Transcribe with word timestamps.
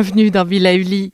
bienvenue 0.00 0.30
dans 0.30 0.44
Villa 0.44 0.74
Uli. 0.74 1.12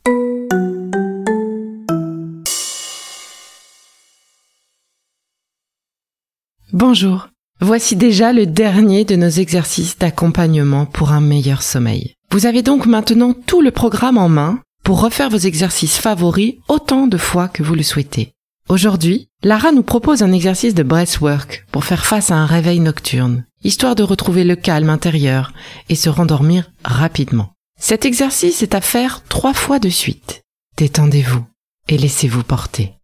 Bonjour, 6.74 7.28
voici 7.62 7.96
déjà 7.96 8.34
le 8.34 8.44
dernier 8.44 9.06
de 9.06 9.16
nos 9.16 9.30
exercices 9.30 9.96
d'accompagnement 9.96 10.84
pour 10.84 11.12
un 11.12 11.22
meilleur 11.22 11.62
sommeil. 11.62 12.12
Vous 12.30 12.44
avez 12.44 12.60
donc 12.60 12.84
maintenant 12.84 13.32
tout 13.32 13.62
le 13.62 13.70
programme 13.70 14.18
en 14.18 14.28
main 14.28 14.60
pour 14.84 15.00
refaire 15.00 15.30
vos 15.30 15.38
exercices 15.38 15.96
favoris 15.96 16.56
autant 16.68 17.06
de 17.06 17.16
fois 17.16 17.48
que 17.48 17.62
vous 17.62 17.74
le 17.74 17.82
souhaitez. 17.82 18.32
Aujourd'hui, 18.68 19.28
Lara 19.42 19.72
nous 19.72 19.82
propose 19.82 20.22
un 20.22 20.32
exercice 20.32 20.74
de 20.74 20.82
breathwork 20.82 21.64
pour 21.72 21.86
faire 21.86 22.04
face 22.04 22.30
à 22.30 22.34
un 22.34 22.44
réveil 22.44 22.80
nocturne, 22.80 23.46
histoire 23.62 23.94
de 23.94 24.02
retrouver 24.02 24.44
le 24.44 24.56
calme 24.56 24.90
intérieur 24.90 25.54
et 25.88 25.94
se 25.94 26.10
rendormir 26.10 26.70
rapidement. 26.84 27.53
Cet 27.78 28.04
exercice 28.04 28.62
est 28.62 28.74
à 28.74 28.80
faire 28.80 29.22
trois 29.24 29.54
fois 29.54 29.78
de 29.78 29.88
suite. 29.88 30.42
Détendez-vous 30.76 31.44
et 31.88 31.98
laissez-vous 31.98 32.42
porter. 32.42 32.94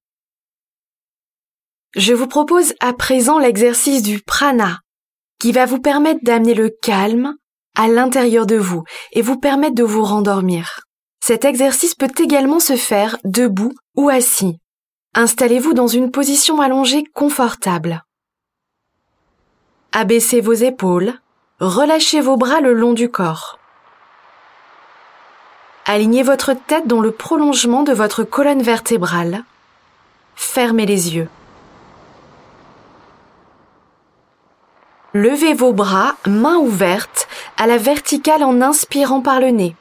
Je 1.95 2.13
vous 2.13 2.27
propose 2.27 2.75
à 2.81 2.93
présent 2.93 3.39
l'exercice 3.39 4.03
du 4.03 4.21
prana, 4.21 4.81
qui 5.39 5.53
va 5.53 5.67
vous 5.67 5.81
permettre 5.81 6.21
d'amener 6.23 6.55
le 6.55 6.71
calme 6.71 7.35
à 7.77 7.89
l'intérieur 7.89 8.47
de 8.47 8.57
vous 8.57 8.85
et 9.13 9.23
vous 9.23 9.39
permettre 9.39 9.75
de 9.75 9.85
vous 9.85 10.05
rendormir. 10.05 10.81
Cet 11.23 11.45
exercice 11.45 11.95
peut 11.95 12.13
également 12.19 12.61
se 12.61 12.77
faire 12.77 13.19
debout 13.25 13.73
ou 13.97 14.09
assis. 14.09 14.59
Installez-vous 15.15 15.75
dans 15.75 15.89
une 15.89 16.11
position 16.11 16.61
allongée 16.61 17.05
confortable. 17.15 18.05
Abaissez 19.93 20.41
vos 20.41 20.55
épaules, 20.55 21.15
relâchez 21.59 22.21
vos 22.21 22.37
bras 22.37 22.61
le 22.61 22.73
long 22.73 22.95
du 22.95 23.11
corps. 23.11 23.60
Alignez 25.87 26.23
votre 26.23 26.53
tête 26.53 26.87
dans 26.87 27.01
le 27.01 27.11
prolongement 27.11 27.83
de 27.83 27.93
votre 27.93 28.23
colonne 28.23 28.63
vertébrale. 28.63 29.45
Fermez 30.37 30.87
les 30.87 31.15
yeux. 31.15 31.29
Levez 35.13 35.55
vos 35.55 35.73
bras, 35.73 36.15
mains 36.27 36.59
ouvertes, 36.59 37.27
à 37.57 37.67
la 37.67 37.79
verticale 37.79 38.45
en 38.45 38.61
inspirant 38.61 39.21
par 39.21 39.41
le 39.41 39.49
nez. 39.49 39.75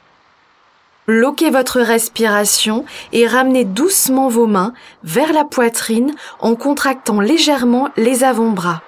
Bloquez 1.06 1.50
votre 1.50 1.80
respiration 1.80 2.84
et 3.12 3.26
ramenez 3.26 3.64
doucement 3.64 4.28
vos 4.28 4.46
mains 4.46 4.72
vers 5.02 5.32
la 5.32 5.44
poitrine 5.44 6.14
en 6.40 6.56
contractant 6.56 7.20
légèrement 7.20 7.88
les 7.96 8.24
avant-bras. 8.24 8.82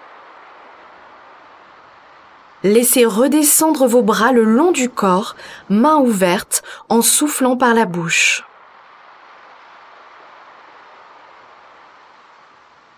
Laissez 2.64 3.04
redescendre 3.04 3.86
vos 3.86 4.02
bras 4.02 4.32
le 4.32 4.44
long 4.44 4.70
du 4.70 4.88
corps, 4.88 5.34
mains 5.68 5.96
ouvertes, 5.96 6.62
en 6.88 7.02
soufflant 7.02 7.56
par 7.56 7.74
la 7.74 7.86
bouche. 7.86 8.44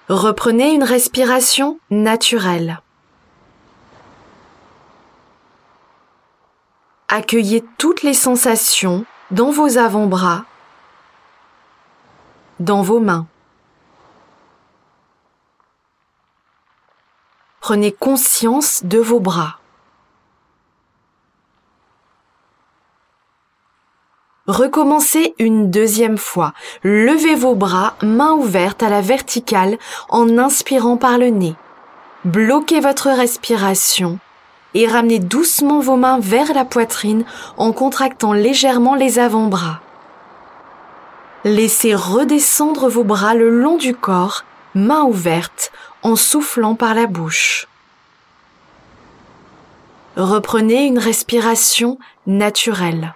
Reprenez 0.09 0.73
une 0.73 0.85
respiration 0.85 1.79
naturelle. 1.91 2.81
Accueillez 7.09 7.65
toutes 7.79 8.03
les 8.03 8.13
sensations 8.13 9.07
dans 9.31 9.51
vos 9.51 9.79
avant-bras, 9.79 10.45
dans 12.61 12.83
vos 12.83 13.01
mains. 13.01 13.27
Prenez 17.67 17.93
conscience 17.93 18.83
de 18.85 18.99
vos 18.99 19.21
bras. 19.21 19.57
Recommencez 24.47 25.35
une 25.39 25.71
deuxième 25.71 26.19
fois. 26.19 26.53
Levez 26.83 27.35
vos 27.35 27.55
bras, 27.55 27.95
mains 28.03 28.33
ouvertes 28.33 28.83
à 28.83 28.91
la 28.91 29.01
verticale 29.01 29.79
en 30.11 30.37
inspirant 30.37 30.99
par 30.99 31.17
le 31.17 31.29
nez. 31.29 31.55
Bloquez 32.27 32.81
votre 32.81 33.09
respiration 33.09 34.19
et 34.75 34.87
ramenez 34.87 35.19
doucement 35.19 35.81
vos 35.81 35.97
mains 35.97 36.19
vers 36.21 36.53
la 36.53 36.67
poitrine 36.67 37.25
en 37.57 37.73
contractant 37.73 38.35
légèrement 38.35 38.95
les 38.95 39.19
avant-bras. 39.19 39.81
Laissez 41.45 41.95
redescendre 41.95 42.91
vos 42.91 43.05
bras 43.05 43.35
le 43.35 43.49
long 43.49 43.79
du 43.79 43.95
corps, 43.95 44.45
mains 44.75 45.05
ouvertes, 45.05 45.73
en 46.05 46.17
soufflant 46.17 46.75
par 46.75 46.95
la 46.95 47.07
bouche. 47.07 47.67
Reprenez 50.17 50.85
une 50.85 50.99
respiration 50.99 51.99
naturelle. 52.27 53.15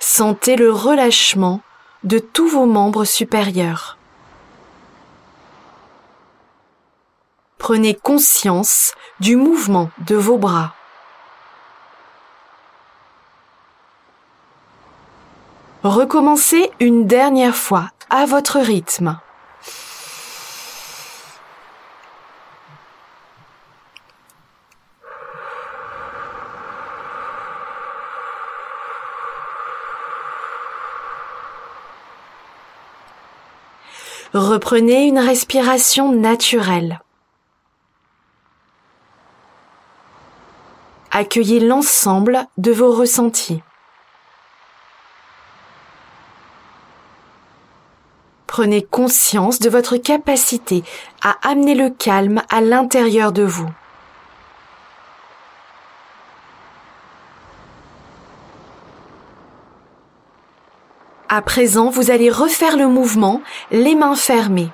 Sentez 0.00 0.56
le 0.56 0.72
relâchement 0.72 1.60
de 2.02 2.18
tous 2.18 2.48
vos 2.48 2.66
membres 2.66 3.04
supérieurs. 3.04 3.98
Prenez 7.58 7.94
conscience 7.94 8.94
du 9.20 9.36
mouvement 9.36 9.90
de 9.98 10.16
vos 10.16 10.38
bras. 10.38 10.74
Recommencez 15.84 16.70
une 16.80 17.06
dernière 17.06 17.54
fois 17.54 17.90
à 18.10 18.26
votre 18.26 18.58
rythme. 18.58 19.20
Reprenez 34.34 35.06
une 35.06 35.18
respiration 35.18 36.12
naturelle. 36.12 37.00
Accueillez 41.10 41.60
l'ensemble 41.60 42.46
de 42.58 42.70
vos 42.70 42.92
ressentis. 42.92 43.62
Prenez 48.46 48.82
conscience 48.82 49.60
de 49.60 49.70
votre 49.70 49.96
capacité 49.96 50.84
à 51.22 51.36
amener 51.48 51.74
le 51.74 51.88
calme 51.88 52.42
à 52.50 52.60
l'intérieur 52.60 53.32
de 53.32 53.44
vous. 53.44 53.70
À 61.30 61.42
présent, 61.42 61.90
vous 61.90 62.10
allez 62.10 62.30
refaire 62.30 62.78
le 62.78 62.88
mouvement, 62.88 63.42
les 63.70 63.94
mains 63.94 64.16
fermées. 64.16 64.70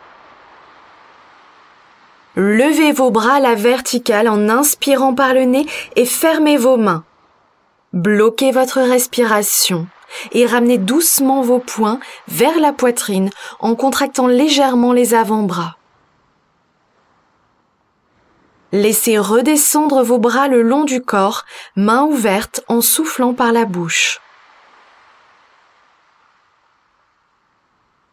Levez 2.37 2.93
vos 2.93 3.11
bras 3.11 3.35
à 3.35 3.41
la 3.41 3.57
verticale 3.57 4.29
en 4.29 4.49
inspirant 4.49 5.15
par 5.15 5.35
le 5.35 5.45
nez 5.45 5.67
et 5.97 6.07
fermez 6.07 6.57
vos 6.57 6.77
mains. 6.77 7.05
Bloquez 7.93 8.53
votre 8.53 8.81
respiration 8.81 9.89
et 10.31 10.47
ramenez 10.47 10.79
doucement 10.79 11.43
vos 11.43 11.59
poings 11.59 11.99
vers 12.29 12.59
la 12.61 12.73
poitrine 12.73 13.31
en 13.59 13.75
contractant 13.75 14.29
légèrement 14.29 14.93
les 14.93 15.15
avant-bras. 15.15 15.77
Laissez 18.71 19.19
redescendre 19.19 20.03
vos 20.03 20.19
bras 20.19 20.49
le 20.49 20.63
long 20.63 20.85
du 20.85 21.01
corps, 21.01 21.45
mains 21.77 22.05
ouvertes 22.05 22.63
en 22.69 22.81
soufflant 22.81 23.33
par 23.33 23.53
la 23.53 23.65
bouche. 23.65 24.21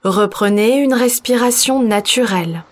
Reprenez 0.03 0.77
une 0.77 0.95
respiration 0.95 1.83
naturelle. 1.83 2.63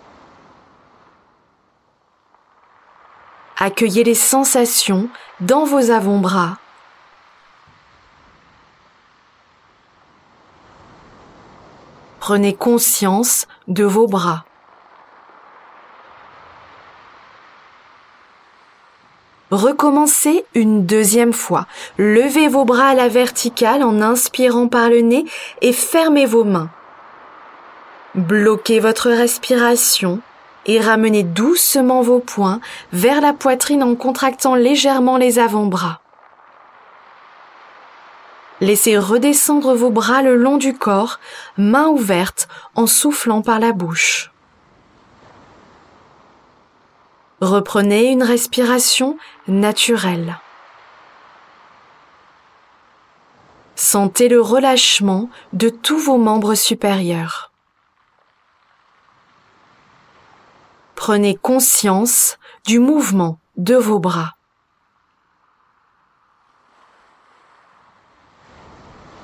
Accueillez 3.56 4.02
les 4.02 4.16
sensations 4.16 5.08
dans 5.38 5.64
vos 5.64 5.92
avant-bras. 5.92 6.58
Prenez 12.18 12.52
conscience 12.52 13.46
de 13.68 13.84
vos 13.84 14.08
bras. 14.08 14.44
Recommencez 19.52 20.44
une 20.54 20.84
deuxième 20.84 21.32
fois. 21.32 21.66
Levez 21.96 22.48
vos 22.48 22.64
bras 22.64 22.88
à 22.88 22.94
la 22.94 23.08
verticale 23.08 23.84
en 23.84 24.02
inspirant 24.02 24.66
par 24.66 24.88
le 24.88 25.00
nez 25.00 25.24
et 25.60 25.72
fermez 25.72 26.26
vos 26.26 26.42
mains. 26.42 26.70
Bloquez 28.14 28.80
votre 28.80 29.08
respiration 29.10 30.20
et 30.66 30.80
ramenez 30.80 31.22
doucement 31.22 32.02
vos 32.02 32.18
poings 32.18 32.60
vers 32.92 33.20
la 33.20 33.32
poitrine 33.32 33.84
en 33.84 33.94
contractant 33.94 34.56
légèrement 34.56 35.16
les 35.16 35.38
avant-bras. 35.38 36.00
Laissez 38.60 38.98
redescendre 38.98 39.74
vos 39.74 39.90
bras 39.90 40.22
le 40.22 40.36
long 40.36 40.58
du 40.58 40.76
corps, 40.76 41.20
mains 41.56 41.86
ouvertes, 41.86 42.48
en 42.74 42.86
soufflant 42.86 43.42
par 43.42 43.58
la 43.58 43.72
bouche. 43.72 44.32
Reprenez 47.40 48.10
une 48.10 48.22
respiration 48.22 49.16
naturelle. 49.48 50.38
Sentez 53.76 54.28
le 54.28 54.42
relâchement 54.42 55.30
de 55.54 55.70
tous 55.70 55.96
vos 55.96 56.18
membres 56.18 56.54
supérieurs. 56.54 57.49
Prenez 61.00 61.34
conscience 61.34 62.36
du 62.66 62.78
mouvement 62.78 63.38
de 63.56 63.74
vos 63.74 63.98
bras. 63.98 64.34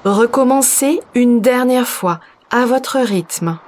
Recommencez 0.07 1.03
une 1.15 1.43
dernière 1.43 1.87
fois 1.87 2.21
à 2.49 2.65
votre 2.65 2.99
rythme. 2.99 3.59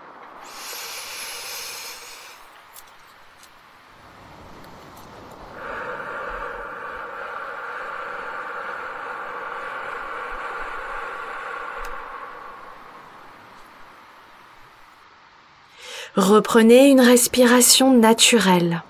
Reprenez 16.17 16.89
une 16.89 17.01
respiration 17.01 17.93
naturelle. 17.93 18.83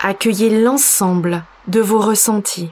Accueillez 0.00 0.62
l'ensemble 0.62 1.44
de 1.68 1.80
vos 1.80 2.00
ressentis. 2.00 2.70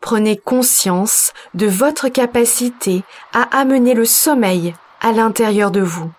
Prenez 0.00 0.36
conscience 0.36 1.32
de 1.54 1.66
votre 1.66 2.08
capacité 2.08 3.04
à 3.32 3.42
amener 3.56 3.94
le 3.94 4.04
sommeil 4.04 4.74
à 5.00 5.12
l'intérieur 5.12 5.70
de 5.70 5.80
vous. 5.80 6.10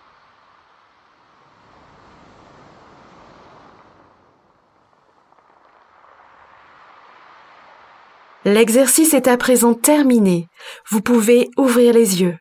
L'exercice 8.46 9.14
est 9.14 9.26
à 9.26 9.38
présent 9.38 9.72
terminé. 9.72 10.48
Vous 10.90 11.00
pouvez 11.00 11.48
ouvrir 11.56 11.94
les 11.94 12.20
yeux. 12.20 12.36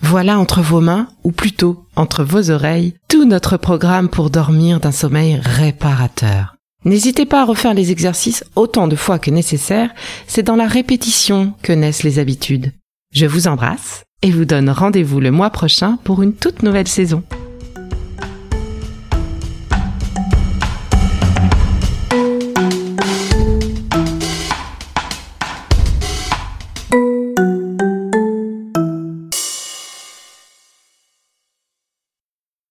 Voilà 0.00 0.38
entre 0.38 0.62
vos 0.62 0.80
mains, 0.80 1.08
ou 1.22 1.32
plutôt 1.32 1.84
entre 1.96 2.24
vos 2.24 2.50
oreilles, 2.50 2.94
tout 3.08 3.26
notre 3.26 3.58
programme 3.58 4.08
pour 4.08 4.30
dormir 4.30 4.80
d'un 4.80 4.90
sommeil 4.90 5.38
réparateur. 5.42 6.56
N'hésitez 6.86 7.26
pas 7.26 7.42
à 7.42 7.44
refaire 7.44 7.74
les 7.74 7.90
exercices 7.92 8.42
autant 8.56 8.88
de 8.88 8.96
fois 8.96 9.18
que 9.18 9.30
nécessaire, 9.30 9.90
c'est 10.26 10.42
dans 10.42 10.56
la 10.56 10.66
répétition 10.66 11.52
que 11.62 11.74
naissent 11.74 12.04
les 12.04 12.18
habitudes. 12.18 12.72
Je 13.12 13.26
vous 13.26 13.48
embrasse 13.48 14.04
et 14.22 14.30
vous 14.30 14.46
donne 14.46 14.70
rendez-vous 14.70 15.20
le 15.20 15.30
mois 15.30 15.50
prochain 15.50 15.98
pour 16.04 16.22
une 16.22 16.32
toute 16.32 16.62
nouvelle 16.62 16.88
saison. 16.88 17.22